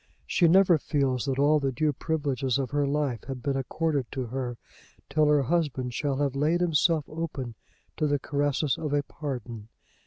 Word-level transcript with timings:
She 0.25 0.47
never 0.47 0.79
feels 0.79 1.25
that 1.25 1.37
all 1.37 1.59
the 1.59 1.71
due 1.71 1.93
privileges 1.93 2.57
of 2.57 2.71
her 2.71 2.87
life 2.87 3.25
have 3.25 3.43
been 3.43 3.55
accorded 3.55 4.07
to 4.13 4.25
her, 4.25 4.57
till 5.11 5.27
her 5.27 5.43
husband 5.43 5.93
shall 5.93 6.15
have 6.17 6.35
laid 6.35 6.59
himself 6.59 7.05
open 7.07 7.53
to 7.97 8.07
the 8.07 8.17
caresses 8.17 8.79
of 8.79 8.93
a 8.93 9.03
pardon. 9.03 9.67